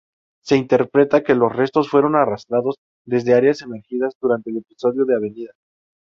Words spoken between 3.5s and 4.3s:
emergidas